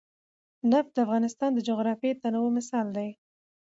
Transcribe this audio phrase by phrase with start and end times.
[0.71, 3.09] نفت د افغانستان د جغرافیوي تنوع مثال دی.